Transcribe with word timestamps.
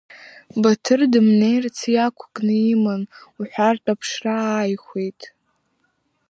Баҭыр 0.61 1.01
дымнеирц 1.11 1.77
иақәкны 1.93 2.55
иман 2.71 3.01
уҳәартә 3.39 3.89
аԥшра 3.93 4.35
ааихәеит. 4.53 5.21